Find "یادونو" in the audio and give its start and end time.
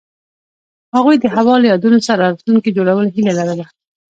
1.71-1.99